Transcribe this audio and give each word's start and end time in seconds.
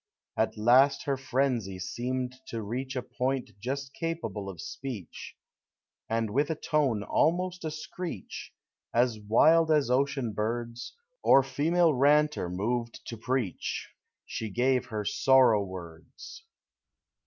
At 0.35 0.57
last 0.57 1.03
her 1.03 1.15
frenzy 1.15 1.77
seemed 1.77 2.33
to 2.47 2.63
reach 2.63 2.95
A 2.95 3.03
point 3.03 3.51
just 3.59 3.93
capable 3.93 4.49
of 4.49 4.59
speech, 4.59 5.35
And 6.09 6.31
with 6.31 6.49
a 6.49 6.55
tone 6.55 7.03
almost 7.03 7.63
a 7.63 7.69
screech, 7.69 8.51
As 8.95 9.19
wild 9.19 9.69
as 9.69 9.91
ocean 9.91 10.33
bird's, 10.33 10.95
Or 11.21 11.43
female 11.43 11.93
ranter 11.93 12.49
moved 12.49 13.01
to 13.09 13.15
preach, 13.15 13.89
She 14.25 14.49
gave 14.49 14.87
her" 14.87 15.05
sorrow 15.05 15.63
words. 15.63 16.45